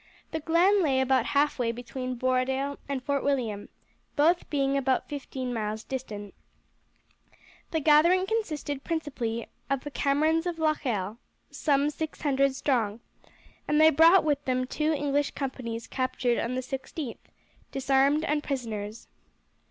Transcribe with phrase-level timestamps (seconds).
[0.31, 3.69] The glen lay about halfway between Borodale and Fort William,
[4.15, 6.33] both being about fifteen miles distant.
[7.69, 11.17] The gathering consisted principally of the Camerons of Locheil,
[11.51, 12.99] some six hundred strong,
[13.67, 17.19] and they brought with them two English companies captured on the 16th,
[17.71, 19.07] disarmed and prisoners.